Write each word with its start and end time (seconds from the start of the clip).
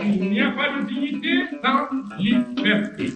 Il 0.00 0.30
n'y 0.30 0.40
a 0.40 0.50
pas 0.50 0.78
de 0.78 0.86
dignité 0.86 1.44
sans 1.62 1.88
liberté. 2.18 3.12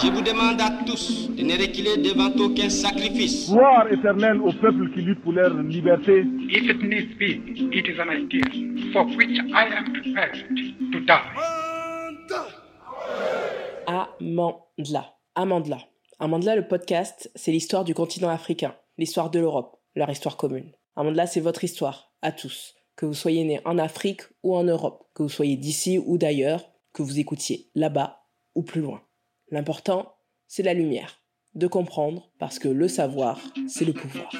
Je 0.00 0.10
vous 0.12 0.22
demande 0.22 0.60
à 0.60 0.70
tous 0.86 1.28
de 1.30 1.42
ne 1.42 1.52
reculer 1.52 1.96
devant 1.98 2.30
aucun 2.44 2.70
sacrifice. 2.70 3.50
Gloire 3.50 3.92
éternelle 3.92 4.40
au 4.40 4.52
peuple 4.52 4.90
qui 4.94 5.02
lutte 5.02 5.20
pour 5.22 5.32
leur 5.32 5.52
liberté. 5.62 6.24
If 6.48 6.70
it 6.70 6.82
needs 6.82 7.14
be, 7.18 7.42
it 7.74 7.86
is 7.88 7.98
an 8.00 8.10
idea 8.10 8.44
for 8.92 9.04
which 9.16 9.38
I 9.52 9.66
am 9.76 9.92
prepared 9.92 10.44
to 10.92 11.00
die. 11.00 11.32
Amandla. 13.86 15.14
Amandla. 15.34 15.78
Amandla, 16.20 16.56
le 16.56 16.66
podcast, 16.66 17.30
c'est 17.34 17.52
l'histoire 17.52 17.84
du 17.84 17.94
continent 17.94 18.28
africain, 18.28 18.74
l'histoire 18.98 19.30
de 19.30 19.38
l'Europe, 19.40 19.76
leur 19.94 20.10
histoire 20.10 20.36
commune. 20.36 20.72
Amandla, 20.96 21.26
c'est 21.26 21.40
votre 21.40 21.64
histoire, 21.64 22.12
à 22.22 22.32
tous. 22.32 22.74
Que 22.98 23.06
vous 23.06 23.14
soyez 23.14 23.44
né 23.44 23.60
en 23.64 23.78
Afrique 23.78 24.22
ou 24.42 24.56
en 24.56 24.64
Europe, 24.64 25.04
que 25.14 25.22
vous 25.22 25.28
soyez 25.28 25.56
d'ici 25.56 26.00
ou 26.04 26.18
d'ailleurs, 26.18 26.68
que 26.92 27.04
vous 27.04 27.20
écoutiez 27.20 27.70
là-bas 27.76 28.24
ou 28.56 28.64
plus 28.64 28.80
loin. 28.80 29.02
L'important, 29.52 30.16
c'est 30.48 30.64
la 30.64 30.74
lumière, 30.74 31.22
de 31.54 31.68
comprendre, 31.68 32.32
parce 32.40 32.58
que 32.58 32.66
le 32.66 32.88
savoir, 32.88 33.40
c'est 33.68 33.84
le 33.84 33.92
pouvoir. 33.92 34.32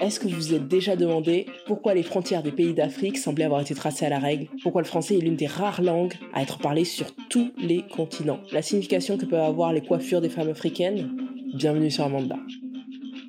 Est-ce 0.00 0.18
que 0.18 0.26
vous 0.26 0.36
vous 0.36 0.54
êtes 0.54 0.68
déjà 0.68 0.96
demandé 0.96 1.44
pourquoi 1.66 1.92
les 1.92 2.02
frontières 2.02 2.42
des 2.42 2.50
pays 2.50 2.72
d'Afrique 2.72 3.18
semblaient 3.18 3.44
avoir 3.44 3.60
été 3.60 3.74
tracées 3.74 4.06
à 4.06 4.08
la 4.08 4.18
règle? 4.18 4.48
Pourquoi 4.62 4.80
le 4.80 4.86
français 4.86 5.18
est 5.18 5.20
l'une 5.20 5.36
des 5.36 5.46
rares 5.46 5.82
langues 5.82 6.14
à 6.32 6.40
être 6.40 6.60
parlée 6.60 6.86
sur 6.86 7.14
tous 7.28 7.52
les 7.58 7.86
continents? 7.86 8.40
La 8.52 8.62
signification 8.62 9.18
que 9.18 9.26
peuvent 9.26 9.38
avoir 9.38 9.74
les 9.74 9.82
coiffures 9.82 10.22
des 10.22 10.30
femmes 10.30 10.48
africaines? 10.48 11.14
Bienvenue 11.52 11.90
sur 11.90 12.04
Amanda. 12.04 12.38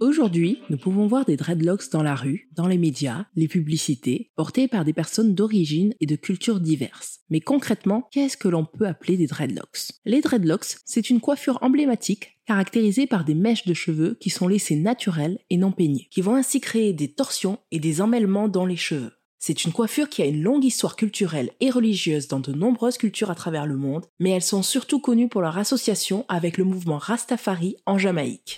Aujourd'hui, 0.01 0.63
nous 0.71 0.79
pouvons 0.79 1.05
voir 1.05 1.25
des 1.25 1.37
dreadlocks 1.37 1.91
dans 1.91 2.01
la 2.01 2.15
rue, 2.15 2.49
dans 2.55 2.65
les 2.65 2.79
médias, 2.79 3.27
les 3.35 3.47
publicités, 3.47 4.31
portés 4.35 4.67
par 4.67 4.83
des 4.83 4.93
personnes 4.93 5.35
d'origine 5.35 5.93
et 5.99 6.07
de 6.07 6.15
cultures 6.15 6.59
diverses. 6.59 7.19
Mais 7.29 7.39
concrètement, 7.39 8.07
qu'est-ce 8.11 8.35
que 8.35 8.47
l'on 8.47 8.65
peut 8.65 8.87
appeler 8.87 9.15
des 9.15 9.27
dreadlocks? 9.27 9.91
Les 10.05 10.21
dreadlocks, 10.21 10.77
c'est 10.85 11.11
une 11.11 11.19
coiffure 11.19 11.59
emblématique 11.61 12.39
caractérisée 12.47 13.05
par 13.05 13.25
des 13.25 13.35
mèches 13.35 13.67
de 13.67 13.75
cheveux 13.75 14.17
qui 14.19 14.31
sont 14.31 14.47
laissées 14.47 14.75
naturelles 14.75 15.37
et 15.51 15.57
non 15.57 15.71
peignées, 15.71 16.07
qui 16.09 16.21
vont 16.21 16.33
ainsi 16.33 16.61
créer 16.61 16.93
des 16.93 17.13
torsions 17.13 17.59
et 17.69 17.79
des 17.79 18.01
emmêlements 18.01 18.47
dans 18.47 18.65
les 18.65 18.77
cheveux. 18.77 19.11
C'est 19.37 19.65
une 19.65 19.71
coiffure 19.71 20.09
qui 20.09 20.23
a 20.23 20.25
une 20.25 20.41
longue 20.41 20.65
histoire 20.65 20.95
culturelle 20.95 21.51
et 21.59 21.69
religieuse 21.69 22.27
dans 22.27 22.39
de 22.39 22.53
nombreuses 22.53 22.97
cultures 22.97 23.29
à 23.29 23.35
travers 23.35 23.67
le 23.67 23.77
monde, 23.77 24.07
mais 24.19 24.31
elles 24.31 24.41
sont 24.41 24.63
surtout 24.63 24.99
connues 24.99 25.29
pour 25.29 25.41
leur 25.41 25.59
association 25.59 26.25
avec 26.27 26.57
le 26.57 26.63
mouvement 26.63 26.97
Rastafari 26.97 27.75
en 27.85 27.99
Jamaïque. 27.99 28.55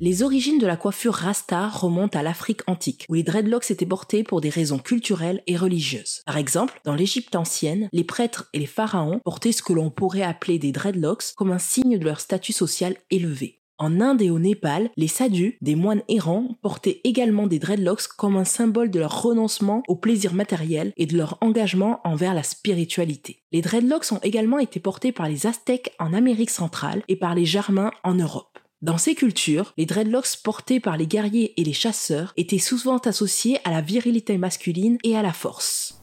Les 0.00 0.22
origines 0.22 0.60
de 0.60 0.66
la 0.66 0.76
coiffure 0.76 1.14
rasta 1.14 1.66
remontent 1.66 2.16
à 2.16 2.22
l'Afrique 2.22 2.60
antique, 2.68 3.04
où 3.08 3.14
les 3.14 3.24
dreadlocks 3.24 3.72
étaient 3.72 3.84
portés 3.84 4.22
pour 4.22 4.40
des 4.40 4.48
raisons 4.48 4.78
culturelles 4.78 5.42
et 5.48 5.56
religieuses. 5.56 6.22
Par 6.24 6.36
exemple, 6.36 6.80
dans 6.84 6.94
l'Égypte 6.94 7.34
ancienne, 7.34 7.88
les 7.92 8.04
prêtres 8.04 8.48
et 8.52 8.60
les 8.60 8.66
pharaons 8.66 9.18
portaient 9.24 9.50
ce 9.50 9.60
que 9.60 9.72
l'on 9.72 9.90
pourrait 9.90 10.22
appeler 10.22 10.60
des 10.60 10.70
dreadlocks 10.70 11.34
comme 11.36 11.50
un 11.50 11.58
signe 11.58 11.98
de 11.98 12.04
leur 12.04 12.20
statut 12.20 12.52
social 12.52 12.94
élevé. 13.10 13.58
En 13.76 14.00
Inde 14.00 14.22
et 14.22 14.30
au 14.30 14.38
Népal, 14.38 14.90
les 14.96 15.08
sadhus, 15.08 15.58
des 15.62 15.74
moines 15.74 16.02
errants, 16.08 16.56
portaient 16.62 17.00
également 17.02 17.48
des 17.48 17.58
dreadlocks 17.58 18.06
comme 18.16 18.36
un 18.36 18.44
symbole 18.44 18.92
de 18.92 19.00
leur 19.00 19.22
renoncement 19.22 19.82
au 19.88 19.96
plaisir 19.96 20.32
matériel 20.32 20.92
et 20.96 21.06
de 21.06 21.16
leur 21.16 21.38
engagement 21.40 22.00
envers 22.04 22.34
la 22.34 22.44
spiritualité. 22.44 23.42
Les 23.50 23.62
dreadlocks 23.62 24.12
ont 24.12 24.20
également 24.22 24.60
été 24.60 24.78
portés 24.78 25.10
par 25.10 25.28
les 25.28 25.48
Aztèques 25.48 25.96
en 25.98 26.12
Amérique 26.12 26.50
centrale 26.50 27.02
et 27.08 27.16
par 27.16 27.34
les 27.34 27.44
Germains 27.46 27.90
en 28.04 28.14
Europe. 28.14 28.58
Dans 28.80 28.96
ces 28.96 29.16
cultures, 29.16 29.72
les 29.76 29.86
dreadlocks 29.86 30.36
portés 30.44 30.78
par 30.78 30.96
les 30.96 31.08
guerriers 31.08 31.60
et 31.60 31.64
les 31.64 31.72
chasseurs 31.72 32.32
étaient 32.36 32.58
souvent 32.58 32.98
associés 32.98 33.58
à 33.64 33.72
la 33.72 33.80
virilité 33.80 34.38
masculine 34.38 34.98
et 35.02 35.16
à 35.16 35.22
la 35.22 35.32
force. 35.32 36.00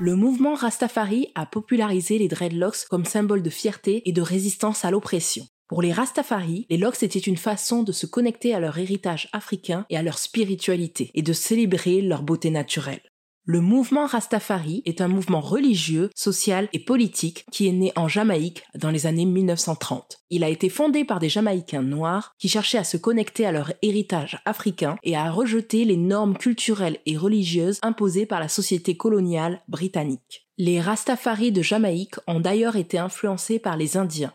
Le 0.00 0.16
mouvement 0.16 0.54
Rastafari 0.54 1.28
a 1.34 1.44
popularisé 1.44 2.16
les 2.16 2.28
dreadlocks 2.28 2.86
comme 2.88 3.04
symbole 3.04 3.42
de 3.42 3.50
fierté 3.50 4.00
et 4.06 4.12
de 4.12 4.22
résistance 4.22 4.86
à 4.86 4.90
l'oppression. 4.90 5.46
Pour 5.68 5.82
les 5.82 5.92
Rastafari, 5.92 6.66
les 6.70 6.78
locks 6.78 7.02
étaient 7.02 7.18
une 7.18 7.36
façon 7.36 7.82
de 7.82 7.92
se 7.92 8.06
connecter 8.06 8.54
à 8.54 8.60
leur 8.60 8.78
héritage 8.78 9.28
africain 9.34 9.84
et 9.90 9.98
à 9.98 10.02
leur 10.02 10.16
spiritualité, 10.16 11.10
et 11.12 11.22
de 11.22 11.34
célébrer 11.34 12.00
leur 12.00 12.22
beauté 12.22 12.48
naturelle. 12.48 13.02
Le 13.44 13.60
mouvement 13.60 14.06
Rastafari 14.06 14.82
est 14.84 15.00
un 15.00 15.08
mouvement 15.08 15.40
religieux, 15.40 16.10
social 16.14 16.68
et 16.72 16.78
politique 16.78 17.44
qui 17.50 17.66
est 17.66 17.72
né 17.72 17.92
en 17.96 18.06
Jamaïque 18.06 18.62
dans 18.76 18.90
les 18.90 19.06
années 19.06 19.24
1930. 19.24 20.20
Il 20.30 20.44
a 20.44 20.48
été 20.48 20.68
fondé 20.68 21.04
par 21.04 21.18
des 21.18 21.28
Jamaïcains 21.28 21.82
noirs 21.82 22.34
qui 22.38 22.48
cherchaient 22.48 22.78
à 22.78 22.84
se 22.84 22.96
connecter 22.96 23.44
à 23.44 23.50
leur 23.50 23.72
héritage 23.82 24.40
africain 24.44 24.96
et 25.02 25.16
à 25.16 25.28
rejeter 25.32 25.84
les 25.84 25.96
normes 25.96 26.38
culturelles 26.38 26.98
et 27.04 27.16
religieuses 27.16 27.80
imposées 27.82 28.26
par 28.26 28.38
la 28.38 28.46
société 28.46 28.96
coloniale 28.96 29.60
britannique. 29.66 30.46
Les 30.56 30.80
Rastafari 30.80 31.50
de 31.50 31.62
Jamaïque 31.62 32.14
ont 32.28 32.38
d'ailleurs 32.38 32.76
été 32.76 32.96
influencés 32.96 33.58
par 33.58 33.76
les 33.76 33.96
Indiens. 33.96 34.34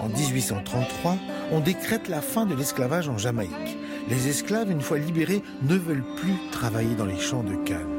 En 0.00 0.08
1833, 0.08 1.18
on 1.50 1.58
décrète 1.58 2.06
la 2.06 2.22
fin 2.22 2.46
de 2.46 2.54
l'esclavage 2.54 3.08
en 3.08 3.18
Jamaïque. 3.18 3.76
Les 4.08 4.28
esclaves, 4.28 4.70
une 4.70 4.80
fois 4.80 4.98
libérés, 4.98 5.42
ne 5.62 5.76
veulent 5.76 6.04
plus 6.16 6.34
travailler 6.52 6.94
dans 6.94 7.06
les 7.06 7.18
champs 7.18 7.42
de 7.42 7.56
canne. 7.64 7.96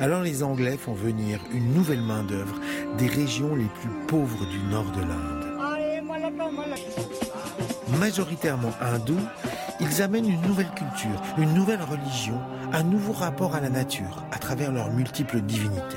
Alors 0.00 0.22
les 0.22 0.44
Anglais 0.44 0.76
font 0.76 0.94
venir 0.94 1.40
une 1.52 1.74
nouvelle 1.74 2.02
main-d'œuvre 2.02 2.54
des 2.98 3.08
régions 3.08 3.56
les 3.56 3.64
plus 3.64 3.90
pauvres 4.06 4.46
du 4.46 4.58
nord 4.70 4.90
de 4.92 5.00
l'Inde. 5.00 5.38
Majoritairement 7.98 8.72
hindous, 8.80 9.18
ils 9.80 10.02
amènent 10.02 10.30
une 10.30 10.42
nouvelle 10.42 10.70
culture, 10.70 11.20
une 11.36 11.52
nouvelle 11.54 11.82
religion, 11.82 12.38
un 12.72 12.84
nouveau 12.84 13.12
rapport 13.12 13.56
à 13.56 13.60
la 13.60 13.70
nature 13.70 14.24
à 14.30 14.38
travers 14.38 14.70
leurs 14.70 14.92
multiples 14.92 15.40
divinités. 15.40 15.96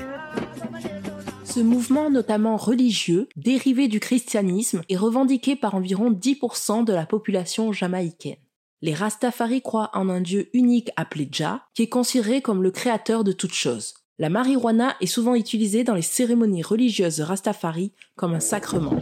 Ce 1.44 1.60
mouvement, 1.60 2.10
notamment 2.10 2.56
religieux, 2.56 3.28
dérivé 3.36 3.86
du 3.86 4.00
christianisme, 4.00 4.82
est 4.88 4.96
revendiqué 4.96 5.54
par 5.54 5.74
environ 5.74 6.10
10% 6.10 6.84
de 6.84 6.92
la 6.92 7.06
population 7.06 7.72
jamaïcaine. 7.72 8.41
Les 8.84 8.94
Rastafari 8.94 9.62
croient 9.62 9.90
en 9.94 10.08
un 10.08 10.20
dieu 10.20 10.50
unique 10.54 10.90
appelé 10.96 11.28
Jah, 11.30 11.62
qui 11.72 11.82
est 11.82 11.88
considéré 11.88 12.42
comme 12.42 12.64
le 12.64 12.72
créateur 12.72 13.22
de 13.22 13.30
toutes 13.30 13.54
choses. 13.54 13.94
La 14.18 14.28
marijuana 14.28 14.96
est 15.00 15.06
souvent 15.06 15.36
utilisée 15.36 15.84
dans 15.84 15.94
les 15.94 16.02
cérémonies 16.02 16.64
religieuses 16.64 17.20
Rastafari 17.20 17.92
comme 18.16 18.34
un 18.34 18.40
sacrement. 18.40 18.96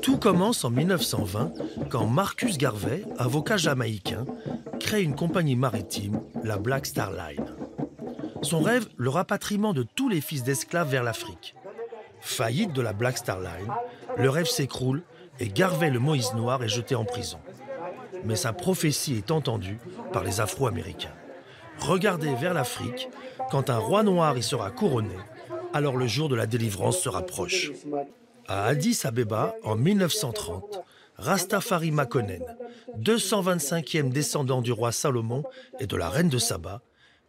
Tout 0.00 0.16
commence 0.16 0.64
en 0.64 0.70
1920 0.70 1.52
quand 1.90 2.06
Marcus 2.06 2.56
Garvey, 2.56 3.04
avocat 3.18 3.58
jamaïcain, 3.58 4.24
crée 4.80 5.02
une 5.02 5.14
compagnie 5.14 5.56
maritime, 5.56 6.22
la 6.42 6.56
Black 6.56 6.86
Star 6.86 7.12
Line. 7.12 7.44
Son 8.40 8.62
rêve, 8.62 8.88
le 8.96 9.10
rapatriement 9.10 9.74
de 9.74 9.82
tous 9.82 10.08
les 10.08 10.22
fils 10.22 10.44
d'esclaves 10.44 10.90
vers 10.90 11.02
l'Afrique. 11.02 11.54
Faillite 12.20 12.72
de 12.72 12.80
la 12.80 12.94
Black 12.94 13.18
Star 13.18 13.38
Line, 13.38 13.70
le 14.16 14.30
rêve 14.30 14.46
s'écroule 14.46 15.02
et 15.40 15.48
Garvey 15.48 15.90
le 15.90 15.98
Moïse 15.98 16.32
Noir 16.32 16.64
est 16.64 16.68
jeté 16.68 16.94
en 16.94 17.04
prison 17.04 17.38
mais 18.26 18.36
sa 18.36 18.52
prophétie 18.52 19.16
est 19.16 19.30
entendue 19.30 19.78
par 20.12 20.24
les 20.24 20.40
Afro-Américains. 20.40 21.14
Regardez 21.78 22.34
vers 22.34 22.54
l'Afrique, 22.54 23.08
quand 23.50 23.70
un 23.70 23.78
roi 23.78 24.02
noir 24.02 24.36
y 24.36 24.42
sera 24.42 24.70
couronné, 24.70 25.16
alors 25.72 25.96
le 25.96 26.06
jour 26.06 26.28
de 26.28 26.34
la 26.34 26.46
délivrance 26.46 26.98
se 26.98 27.08
rapproche. 27.08 27.72
À 28.48 28.64
Addis 28.64 29.00
Abeba, 29.04 29.54
en 29.62 29.76
1930, 29.76 30.80
Rastafari 31.16 31.90
Makonnen, 31.90 32.44
225e 32.98 34.10
descendant 34.10 34.62
du 34.62 34.72
roi 34.72 34.92
Salomon 34.92 35.44
et 35.80 35.86
de 35.86 35.96
la 35.96 36.08
reine 36.08 36.28
de 36.28 36.38
Saba, 36.38 36.82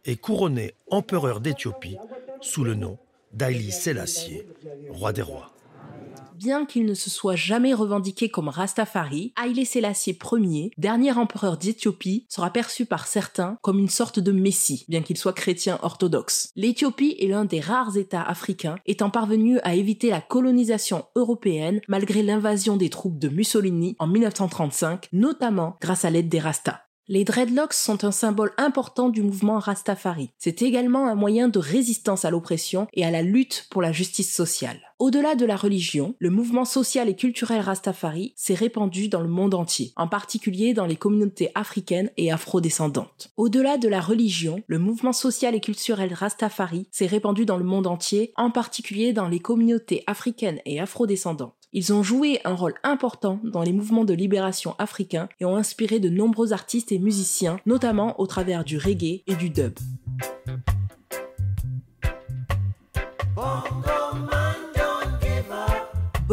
est 0.04 0.16
couronné 0.16 0.74
empereur 0.90 1.40
d'Éthiopie 1.40 1.98
sous 2.40 2.64
le 2.64 2.74
nom 2.74 2.98
d'Aïli 3.32 3.72
Sélassié, 3.72 4.46
roi 4.90 5.12
des 5.12 5.22
rois 5.22 5.52
bien 6.38 6.64
qu'il 6.64 6.86
ne 6.86 6.94
se 6.94 7.10
soit 7.10 7.36
jamais 7.36 7.74
revendiqué 7.74 8.28
comme 8.28 8.48
Rastafari, 8.48 9.32
Haile 9.42 9.66
Selassie 9.66 10.16
Ier, 10.32 10.70
dernier 10.78 11.12
empereur 11.12 11.58
d'Éthiopie, 11.58 12.26
sera 12.28 12.50
perçu 12.50 12.86
par 12.86 13.06
certains 13.06 13.58
comme 13.60 13.78
une 13.78 13.88
sorte 13.88 14.20
de 14.20 14.30
messie, 14.30 14.84
bien 14.88 15.02
qu'il 15.02 15.18
soit 15.18 15.32
chrétien 15.32 15.78
orthodoxe. 15.82 16.50
L'Éthiopie 16.54 17.16
est 17.18 17.26
l'un 17.26 17.44
des 17.44 17.60
rares 17.60 17.96
États 17.96 18.22
africains 18.22 18.76
étant 18.86 19.10
parvenu 19.10 19.58
à 19.60 19.74
éviter 19.74 20.10
la 20.10 20.20
colonisation 20.20 21.04
européenne 21.16 21.80
malgré 21.88 22.22
l'invasion 22.22 22.76
des 22.76 22.88
troupes 22.88 23.18
de 23.18 23.28
Mussolini 23.28 23.96
en 23.98 24.06
1935, 24.06 25.08
notamment 25.12 25.76
grâce 25.80 26.04
à 26.04 26.10
l'aide 26.10 26.28
des 26.28 26.38
Rastas. 26.38 26.87
Les 27.10 27.24
dreadlocks 27.24 27.72
sont 27.72 28.04
un 28.04 28.10
symbole 28.10 28.52
important 28.58 29.08
du 29.08 29.22
mouvement 29.22 29.58
Rastafari. 29.58 30.28
C'est 30.36 30.60
également 30.60 31.08
un 31.08 31.14
moyen 31.14 31.48
de 31.48 31.58
résistance 31.58 32.26
à 32.26 32.30
l'oppression 32.30 32.86
et 32.92 33.02
à 33.02 33.10
la 33.10 33.22
lutte 33.22 33.66
pour 33.70 33.80
la 33.80 33.92
justice 33.92 34.30
sociale. 34.30 34.78
Au-delà 34.98 35.34
de 35.34 35.46
la 35.46 35.56
religion, 35.56 36.14
le 36.18 36.28
mouvement 36.28 36.66
social 36.66 37.08
et 37.08 37.16
culturel 37.16 37.62
Rastafari 37.62 38.34
s'est 38.36 38.52
répandu 38.52 39.08
dans 39.08 39.22
le 39.22 39.28
monde 39.28 39.54
entier, 39.54 39.92
en 39.96 40.06
particulier 40.06 40.74
dans 40.74 40.84
les 40.84 40.96
communautés 40.96 41.50
africaines 41.54 42.10
et 42.18 42.30
afrodescendantes. 42.30 43.30
Au-delà 43.38 43.78
de 43.78 43.88
la 43.88 44.02
religion, 44.02 44.62
le 44.66 44.78
mouvement 44.78 45.14
social 45.14 45.54
et 45.54 45.60
culturel 45.60 46.12
Rastafari 46.12 46.88
s'est 46.90 47.06
répandu 47.06 47.46
dans 47.46 47.56
le 47.56 47.64
monde 47.64 47.86
entier, 47.86 48.34
en 48.36 48.50
particulier 48.50 49.14
dans 49.14 49.28
les 49.28 49.40
communautés 49.40 50.04
africaines 50.06 50.60
et 50.66 50.78
afrodescendantes. 50.78 51.57
Ils 51.74 51.92
ont 51.92 52.02
joué 52.02 52.40
un 52.44 52.54
rôle 52.54 52.74
important 52.82 53.40
dans 53.44 53.62
les 53.62 53.72
mouvements 53.72 54.06
de 54.06 54.14
libération 54.14 54.74
africains 54.78 55.28
et 55.38 55.44
ont 55.44 55.56
inspiré 55.56 56.00
de 56.00 56.08
nombreux 56.08 56.54
artistes 56.54 56.92
et 56.92 56.98
musiciens, 56.98 57.60
notamment 57.66 58.18
au 58.18 58.26
travers 58.26 58.64
du 58.64 58.78
reggae 58.78 59.22
et 59.26 59.34
du 59.34 59.50
dub. 59.50 59.78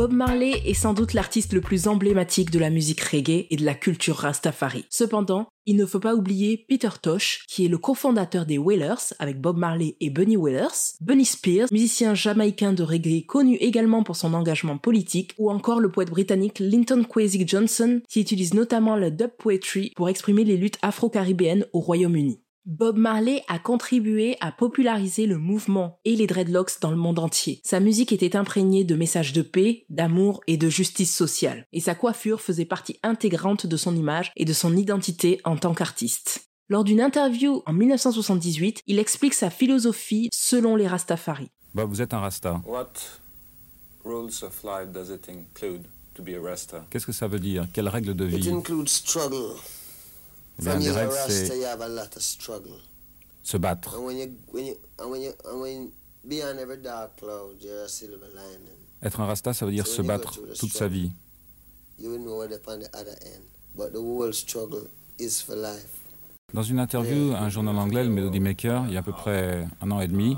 Bob 0.05 0.13
Marley 0.13 0.61
est 0.67 0.75
sans 0.75 0.93
doute 0.93 1.13
l'artiste 1.13 1.51
le 1.53 1.61
plus 1.61 1.87
emblématique 1.87 2.51
de 2.51 2.59
la 2.59 2.69
musique 2.69 3.01
reggae 3.01 3.47
et 3.49 3.55
de 3.55 3.65
la 3.65 3.73
culture 3.73 4.17
rastafari. 4.17 4.85
Cependant, 4.91 5.47
il 5.65 5.77
ne 5.77 5.85
faut 5.87 5.99
pas 5.99 6.13
oublier 6.13 6.63
Peter 6.69 6.89
Tosh, 7.01 7.43
qui 7.47 7.65
est 7.65 7.69
le 7.69 7.79
cofondateur 7.79 8.45
des 8.45 8.59
Wailers 8.59 9.15
avec 9.17 9.41
Bob 9.41 9.57
Marley 9.57 9.97
et 10.01 10.11
Bunny 10.11 10.37
Wailers, 10.37 10.93
Bunny 11.01 11.25
Spears, 11.25 11.69
musicien 11.71 12.13
jamaïcain 12.13 12.73
de 12.73 12.83
reggae 12.83 13.25
connu 13.25 13.55
également 13.55 14.03
pour 14.03 14.15
son 14.15 14.35
engagement 14.35 14.77
politique, 14.77 15.33
ou 15.39 15.49
encore 15.49 15.79
le 15.79 15.89
poète 15.89 16.11
britannique 16.11 16.59
Linton 16.59 17.03
Kwesi 17.03 17.43
Johnson, 17.47 17.99
qui 18.07 18.21
utilise 18.21 18.53
notamment 18.53 18.97
le 18.97 19.09
dub 19.09 19.31
poetry 19.39 19.91
pour 19.95 20.09
exprimer 20.09 20.43
les 20.43 20.57
luttes 20.57 20.77
afro-caribéennes 20.83 21.65
au 21.73 21.79
Royaume-Uni. 21.79 22.44
Bob 22.65 22.97
Marley 22.97 23.43
a 23.47 23.59
contribué 23.59 24.37
à 24.41 24.51
populariser 24.51 25.27
le 25.27 25.37
mouvement 25.37 25.99
et 26.03 26.15
les 26.15 26.25
dreadlocks 26.25 26.81
dans 26.81 26.89
le 26.89 26.97
monde 26.97 27.19
entier. 27.19 27.61
Sa 27.63 27.79
musique 27.79 28.11
était 28.11 28.35
imprégnée 28.35 28.83
de 28.83 28.95
messages 28.95 29.33
de 29.33 29.43
paix, 29.43 29.85
d'amour 29.89 30.41
et 30.47 30.57
de 30.57 30.67
justice 30.67 31.15
sociale, 31.15 31.67
et 31.73 31.79
sa 31.79 31.93
coiffure 31.93 32.41
faisait 32.41 32.65
partie 32.65 32.99
intégrante 33.03 33.67
de 33.67 33.77
son 33.77 33.95
image 33.95 34.31
et 34.35 34.45
de 34.45 34.53
son 34.53 34.75
identité 34.75 35.39
en 35.43 35.57
tant 35.57 35.75
qu'artiste. 35.75 36.47
Lors 36.67 36.83
d'une 36.83 37.01
interview 37.01 37.61
en 37.67 37.73
1978, 37.73 38.81
il 38.87 38.97
explique 38.97 39.35
sa 39.35 39.51
philosophie 39.51 40.29
selon 40.33 40.75
les 40.75 40.87
Rastafari. 40.87 41.51
Bob, 41.75 41.89
vous 41.89 42.01
êtes 42.01 42.15
un 42.15 42.19
Rasta. 42.19 42.63
What 42.65 42.93
rules 44.03 44.43
of 44.43 44.63
life 44.63 44.91
does 44.91 45.13
it 45.13 45.29
include 45.29 45.83
to 46.15 46.23
be 46.23 46.29
a 46.29 46.41
Rasta? 46.41 46.87
Qu'est-ce 46.89 47.05
que 47.05 47.11
ça 47.11 47.27
veut 47.27 47.39
dire? 47.39 47.67
Quelles 47.71 47.89
règles 47.89 48.15
de 48.15 48.25
It 48.27 48.37
vie? 48.37 48.49
includes 48.49 48.89
struggle. 48.89 49.53
Eh 50.57 50.61
bien, 50.61 50.71
When 50.73 50.79
Les 50.79 50.85
you're 50.85 50.97
a 50.97 50.99
règles, 51.01 51.13
Rasta, 51.15 51.31
c'est 51.31 51.57
you 51.57 51.65
have 51.65 51.81
a 51.81 51.87
lot 51.89 52.15
of 52.15 52.21
struggle. 52.21 52.79
se 53.43 53.57
battre. 53.57 53.95
Être 59.03 59.19
un 59.19 59.25
Rasta, 59.25 59.53
ça 59.53 59.65
veut 59.65 59.71
dire 59.71 59.87
se 59.87 60.01
battre 60.01 60.39
toute 60.57 60.73
sa 60.73 60.87
vie. 60.87 61.11
Dans 66.53 66.63
une 66.63 66.79
interview 66.79 67.33
à 67.33 67.39
un 67.39 67.49
journal 67.49 67.77
anglais, 67.77 68.03
le 68.03 68.09
Melody 68.09 68.39
Maker, 68.39 68.85
il 68.87 68.93
y 68.93 68.97
a 68.97 68.99
à 68.99 69.03
peu 69.03 69.11
près 69.11 69.67
un 69.81 69.91
an 69.91 69.99
et 70.01 70.07
demi, 70.07 70.37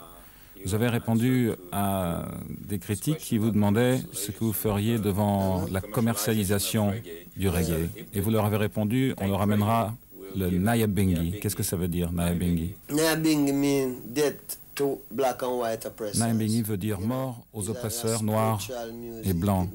vous 0.65 0.73
avez 0.73 0.87
répondu 0.89 1.51
à 1.71 2.25
des 2.49 2.79
critiques 2.79 3.19
qui 3.19 3.37
vous 3.37 3.51
demandaient 3.51 4.01
ce 4.11 4.31
que 4.31 4.39
vous 4.39 4.53
feriez 4.53 4.97
devant 4.97 5.65
la 5.71 5.81
commercialisation 5.81 6.93
du 7.37 7.47
reggae. 7.47 7.89
Et 8.13 8.19
vous 8.19 8.31
leur 8.31 8.45
avez 8.45 8.57
répondu, 8.57 9.13
on 9.19 9.27
leur 9.27 9.41
amènera 9.41 9.95
le 10.35 10.49
Nyabingi. 10.49 11.39
Qu'est-ce 11.39 11.55
que 11.55 11.63
ça 11.63 11.75
veut 11.75 11.87
dire, 11.87 12.11
Nyabingi 12.11 12.75
Nyabingi 12.91 13.53
mean 13.53 13.95
death 14.05 14.59
to 14.75 15.01
black 15.11 15.41
and 15.43 15.59
white 15.59 15.85
oppressors. 15.85 16.19
Nyabingi 16.19 16.61
veut 16.61 16.77
dire 16.77 16.99
mort 16.99 17.45
aux 17.53 17.69
oppresseurs 17.69 18.23
noirs 18.23 18.61
et 19.23 19.33
blancs. 19.33 19.69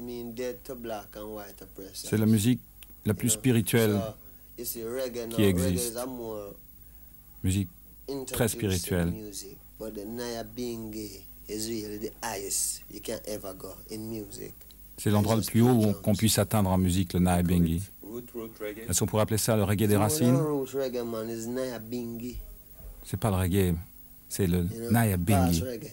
C'est 1.93 2.17
la 2.17 2.25
musique 2.25 2.61
la 3.05 3.13
plus 3.13 3.29
spirituelle, 3.29 3.99
qui 4.57 5.43
existe. 5.43 5.97
musique 7.43 7.69
très 8.27 8.47
spirituelle. 8.47 9.11
music. 9.11 9.57
But 9.79 9.95
the 9.95 10.05
Nyabingi 10.05 11.23
is 11.49 11.67
really 11.69 11.99
the 11.99 12.11
highest 12.21 12.83
you 12.91 13.01
can 13.01 13.19
ever 13.27 13.53
go 13.57 13.73
in 13.91 13.97
music. 14.09 14.53
C'est 14.97 15.09
l'endroit 15.09 15.35
le 15.35 15.41
plus 15.41 15.61
haut 15.61 15.93
qu'on 16.03 16.15
puisse 16.15 16.37
atteindre 16.37 16.69
en 16.69 16.77
musique, 16.77 17.13
le 17.13 17.19
reggae? 17.19 17.81
Est-ce 18.89 18.99
qu'on 18.99 19.05
pourrait 19.05 19.23
appeler 19.23 19.37
ça 19.37 19.55
le 19.55 19.63
reggae 19.63 19.87
des 19.87 19.97
racines? 19.97 20.39
C'est 23.05 23.19
pas 23.19 23.29
le 23.29 23.35
reggae, 23.37 23.75
c'est 24.29 24.47
le 24.47 24.63
past 25.25 25.61
reggae. 25.63 25.91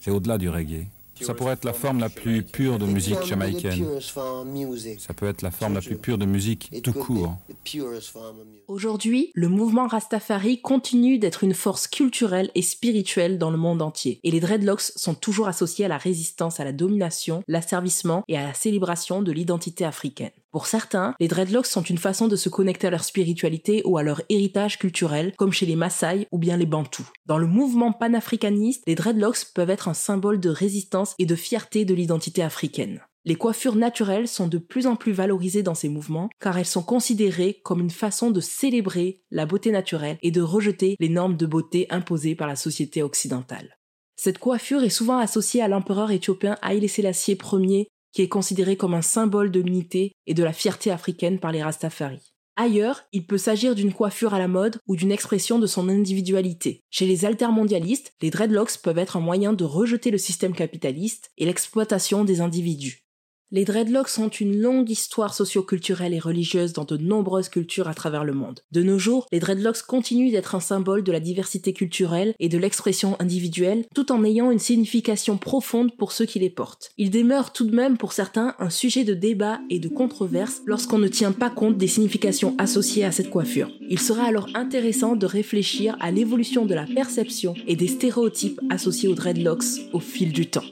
C'est 0.00 0.10
au-delà 0.10 0.38
du 0.38 0.48
reggae. 0.48 0.86
Ça 1.20 1.34
pourrait 1.34 1.52
être 1.52 1.64
la 1.64 1.72
forme 1.72 2.00
la 2.00 2.08
plus 2.08 2.42
pure 2.42 2.80
de 2.80 2.86
It 2.86 2.92
musique 2.92 3.14
can 3.14 3.20
be 3.20 3.24
the 3.24 3.28
jamaïcaine. 3.28 3.78
purest 3.84 4.10
form 4.10 4.48
of 4.48 4.52
music. 4.52 5.00
Ça 5.00 5.14
peut 5.14 5.26
être 5.28 5.42
la 5.42 5.52
forme 5.52 5.74
la 5.74 5.80
plus 5.80 5.96
pure 5.96 6.18
de 6.18 6.24
musique 6.24 6.68
It 6.72 6.82
tout 6.82 6.92
could 6.92 7.04
be 7.04 7.06
court. 7.20 7.36
the 7.48 7.54
purest 7.62 8.08
form 8.08 8.40
of 8.40 8.44
music. 8.46 8.62
Aujourd'hui, 8.66 9.30
le 9.34 9.48
mouvement 9.48 9.86
Rastafari 9.86 10.60
continue 10.60 11.18
d'être 11.20 11.44
une 11.44 11.54
force 11.54 11.86
culturelle 11.86 12.50
et 12.56 12.62
spirituelle 12.62 13.38
dans 13.38 13.50
le 13.52 13.56
monde 13.58 13.82
entier. 13.82 14.18
Et 14.24 14.32
les 14.32 14.40
dreadlocks 14.40 14.80
sont 14.96 15.14
toujours 15.14 15.46
associés 15.46 15.84
à 15.84 15.88
la 15.88 15.98
résistance 15.98 16.58
à 16.58 16.64
la 16.64 16.72
domination, 16.72 17.44
l'asservissement 17.46 18.24
et 18.26 18.36
à 18.36 18.42
la 18.42 18.54
célébration 18.54 19.22
de 19.22 19.30
l'identité 19.30 19.84
africaine. 19.84 20.30
Pour 20.52 20.66
certains, 20.66 21.14
les 21.18 21.28
dreadlocks 21.28 21.66
sont 21.66 21.82
une 21.82 21.96
façon 21.96 22.28
de 22.28 22.36
se 22.36 22.50
connecter 22.50 22.86
à 22.86 22.90
leur 22.90 23.04
spiritualité 23.04 23.80
ou 23.86 23.96
à 23.96 24.02
leur 24.02 24.20
héritage 24.28 24.78
culturel, 24.78 25.32
comme 25.38 25.52
chez 25.52 25.64
les 25.64 25.76
Maasai 25.76 26.28
ou 26.30 26.36
bien 26.36 26.58
les 26.58 26.66
Bantous. 26.66 27.10
Dans 27.24 27.38
le 27.38 27.46
mouvement 27.46 27.90
panafricaniste, 27.90 28.82
les 28.86 28.94
dreadlocks 28.94 29.46
peuvent 29.54 29.70
être 29.70 29.88
un 29.88 29.94
symbole 29.94 30.40
de 30.40 30.50
résistance 30.50 31.14
et 31.18 31.24
de 31.24 31.34
fierté 31.34 31.86
de 31.86 31.94
l'identité 31.94 32.42
africaine. 32.42 33.00
Les 33.24 33.36
coiffures 33.36 33.76
naturelles 33.76 34.28
sont 34.28 34.46
de 34.46 34.58
plus 34.58 34.86
en 34.86 34.94
plus 34.96 35.12
valorisées 35.12 35.62
dans 35.62 35.76
ces 35.76 35.88
mouvements 35.88 36.28
car 36.38 36.58
elles 36.58 36.66
sont 36.66 36.82
considérées 36.82 37.60
comme 37.64 37.80
une 37.80 37.88
façon 37.88 38.30
de 38.30 38.40
célébrer 38.40 39.22
la 39.30 39.46
beauté 39.46 39.70
naturelle 39.70 40.18
et 40.20 40.32
de 40.32 40.42
rejeter 40.42 40.96
les 41.00 41.08
normes 41.08 41.36
de 41.36 41.46
beauté 41.46 41.86
imposées 41.88 42.34
par 42.34 42.48
la 42.48 42.56
société 42.56 43.02
occidentale. 43.02 43.78
Cette 44.16 44.38
coiffure 44.38 44.82
est 44.82 44.90
souvent 44.90 45.18
associée 45.18 45.62
à 45.62 45.68
l'empereur 45.68 46.10
éthiopien 46.10 46.58
Haïlé 46.60 46.88
Sélassié 46.88 47.38
Ier 47.52 47.88
qui 48.12 48.22
est 48.22 48.28
considéré 48.28 48.76
comme 48.76 48.94
un 48.94 49.02
symbole 49.02 49.50
de 49.50 49.60
l'unité 49.60 50.12
et 50.26 50.34
de 50.34 50.44
la 50.44 50.52
fierté 50.52 50.90
africaine 50.90 51.38
par 51.38 51.52
les 51.52 51.62
Rastafari. 51.62 52.32
Ailleurs, 52.56 53.04
il 53.12 53.26
peut 53.26 53.38
s'agir 53.38 53.74
d'une 53.74 53.94
coiffure 53.94 54.34
à 54.34 54.38
la 54.38 54.48
mode 54.48 54.78
ou 54.86 54.94
d'une 54.94 55.10
expression 55.10 55.58
de 55.58 55.66
son 55.66 55.88
individualité. 55.88 56.84
Chez 56.90 57.06
les 57.06 57.24
altermondialistes, 57.24 58.12
les 58.20 58.30
dreadlocks 58.30 58.78
peuvent 58.82 58.98
être 58.98 59.16
un 59.16 59.20
moyen 59.20 59.54
de 59.54 59.64
rejeter 59.64 60.10
le 60.10 60.18
système 60.18 60.54
capitaliste 60.54 61.30
et 61.38 61.46
l'exploitation 61.46 62.24
des 62.24 62.42
individus. 62.42 63.06
Les 63.54 63.66
dreadlocks 63.66 64.18
ont 64.18 64.30
une 64.30 64.58
longue 64.62 64.88
histoire 64.88 65.34
socioculturelle 65.34 66.14
et 66.14 66.18
religieuse 66.18 66.72
dans 66.72 66.86
de 66.86 66.96
nombreuses 66.96 67.50
cultures 67.50 67.86
à 67.86 67.92
travers 67.92 68.24
le 68.24 68.32
monde. 68.32 68.60
De 68.72 68.82
nos 68.82 68.98
jours, 68.98 69.26
les 69.30 69.40
dreadlocks 69.40 69.82
continuent 69.82 70.32
d'être 70.32 70.54
un 70.54 70.60
symbole 70.60 71.04
de 71.04 71.12
la 71.12 71.20
diversité 71.20 71.74
culturelle 71.74 72.34
et 72.40 72.48
de 72.48 72.56
l'expression 72.56 73.14
individuelle, 73.20 73.84
tout 73.94 74.10
en 74.10 74.24
ayant 74.24 74.50
une 74.50 74.58
signification 74.58 75.36
profonde 75.36 75.94
pour 75.98 76.12
ceux 76.12 76.24
qui 76.24 76.38
les 76.38 76.48
portent. 76.48 76.92
Ils 76.96 77.10
demeurent 77.10 77.52
tout 77.52 77.66
de 77.66 77.76
même 77.76 77.98
pour 77.98 78.14
certains 78.14 78.54
un 78.58 78.70
sujet 78.70 79.04
de 79.04 79.12
débat 79.12 79.60
et 79.68 79.80
de 79.80 79.88
controverse 79.88 80.62
lorsqu'on 80.64 80.96
ne 80.96 81.08
tient 81.08 81.32
pas 81.32 81.50
compte 81.50 81.76
des 81.76 81.88
significations 81.88 82.54
associées 82.56 83.04
à 83.04 83.12
cette 83.12 83.28
coiffure. 83.28 83.70
Il 83.90 84.00
sera 84.00 84.24
alors 84.24 84.48
intéressant 84.54 85.14
de 85.14 85.26
réfléchir 85.26 85.94
à 86.00 86.10
l'évolution 86.10 86.64
de 86.64 86.72
la 86.72 86.86
perception 86.86 87.52
et 87.66 87.76
des 87.76 87.88
stéréotypes 87.88 88.62
associés 88.70 89.10
aux 89.10 89.14
dreadlocks 89.14 89.90
au 89.92 90.00
fil 90.00 90.32
du 90.32 90.46
temps. 90.46 90.64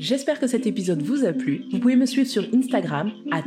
J'espère 0.00 0.40
que 0.40 0.46
cet 0.46 0.66
épisode 0.66 1.02
vous 1.02 1.26
a 1.26 1.32
plu. 1.34 1.66
Vous 1.70 1.78
pouvez 1.78 1.94
me 1.94 2.06
suivre 2.06 2.26
sur 2.26 2.46
Instagram, 2.54 3.12
at 3.30 3.44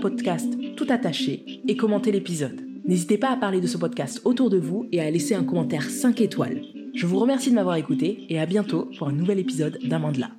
Podcast, 0.00 0.52
tout 0.74 0.86
attaché, 0.88 1.62
et 1.68 1.76
commenter 1.76 2.10
l'épisode. 2.10 2.60
N'hésitez 2.84 3.18
pas 3.18 3.30
à 3.30 3.36
parler 3.36 3.60
de 3.60 3.68
ce 3.68 3.78
podcast 3.78 4.20
autour 4.24 4.50
de 4.50 4.58
vous 4.58 4.88
et 4.90 5.00
à 5.00 5.08
laisser 5.08 5.36
un 5.36 5.44
commentaire 5.44 5.88
5 5.88 6.20
étoiles. 6.20 6.60
Je 6.92 7.06
vous 7.06 7.20
remercie 7.20 7.50
de 7.50 7.54
m'avoir 7.54 7.76
écouté 7.76 8.26
et 8.28 8.40
à 8.40 8.46
bientôt 8.46 8.90
pour 8.98 9.06
un 9.06 9.12
nouvel 9.12 9.38
épisode 9.38 9.78
d'Amandla. 9.84 10.32